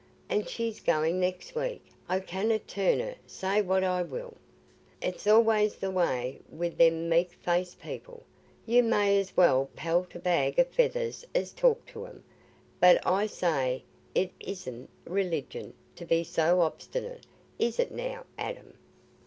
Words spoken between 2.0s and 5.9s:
I canna turn her, say what I will. It's allays